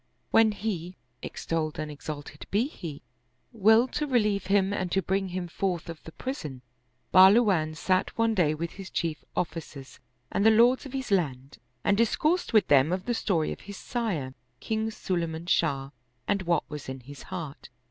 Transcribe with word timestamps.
When 0.31 0.51
He 0.51 0.95
(extolled 1.21 1.77
and 1.77 1.91
ex 1.91 2.07
alted 2.09 2.47
be 2.49 2.65
He!) 2.65 3.03
willed 3.53 3.93
to 3.93 4.07
relieve 4.07 4.47
him 4.47 4.73
and 4.73 4.91
to 4.91 4.99
bring 5.03 5.27
him 5.27 5.47
forth 5.47 5.83
70 5.83 5.85
The 5.85 5.93
Scar 5.93 5.93
on 5.93 5.93
the 5.93 5.93
Throai 5.93 5.95
of 5.95 6.03
the 6.05 6.23
prison, 6.23 6.61
Bahluv/an 7.53 7.75
sat 7.75 8.17
one 8.17 8.33
day 8.33 8.55
with 8.55 8.71
his 8.71 8.89
chief 8.89 9.23
Officers 9.35 9.99
and 10.31 10.43
the 10.43 10.49
Lords 10.49 10.87
of 10.87 10.93
his 10.93 11.11
land 11.11 11.59
and 11.83 11.95
discoursed 11.95 12.51
with 12.51 12.67
them 12.67 12.91
of 12.91 13.05
the 13.05 13.13
story 13.13 13.51
of 13.51 13.59
his 13.59 13.77
sire, 13.77 14.33
King 14.59 14.89
Sulayman 14.89 15.47
Shah 15.47 15.91
and 16.27 16.41
what 16.41 16.67
was 16.67 16.89
in 16.89 17.01
his 17.01 17.21
heart. 17.21 17.69